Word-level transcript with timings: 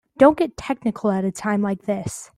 Don't 0.17 0.37
get 0.37 0.57
technical 0.57 1.11
at 1.11 1.25
a 1.25 1.31
time 1.31 1.61
like 1.61 1.83
this. 1.83 2.29